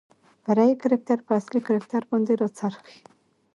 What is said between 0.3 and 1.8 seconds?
فرعي کرکتر په اصلي